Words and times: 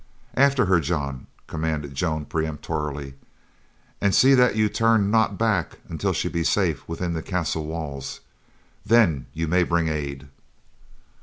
"After 0.33 0.65
her, 0.65 0.79
John," 0.79 1.27
commanded 1.45 1.93
Joan 1.93 2.25
peremptorily, 2.25 3.13
"and 4.01 4.15
see 4.15 4.33
that 4.33 4.55
you 4.55 4.67
turn 4.67 5.11
not 5.11 5.37
back 5.37 5.77
until 5.87 6.11
she 6.11 6.27
be 6.27 6.43
safe 6.43 6.83
within 6.89 7.13
the 7.13 7.21
castle 7.21 7.65
walls; 7.65 8.19
then 8.83 9.27
you 9.35 9.47
may 9.47 9.61
bring 9.61 9.89
aid." 9.89 10.27